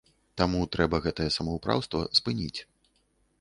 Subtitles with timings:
[0.41, 2.59] Таму трэба гэтае самаўпраўства спыніць.